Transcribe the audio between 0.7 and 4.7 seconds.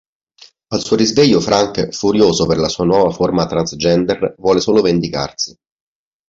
Al suo risveglio Frank, furioso per la sua nuova forma transgender, vuole